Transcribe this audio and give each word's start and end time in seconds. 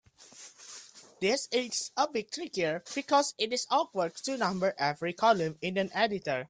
This 1.19 1.47
is 1.51 1.91
a 1.95 2.07
bit 2.07 2.31
trickier 2.31 2.83
because 2.95 3.35
it 3.37 3.53
is 3.53 3.67
awkward 3.69 4.15
to 4.25 4.35
number 4.35 4.73
every 4.79 5.13
column 5.13 5.59
in 5.61 5.77
an 5.77 5.91
editor. 5.93 6.39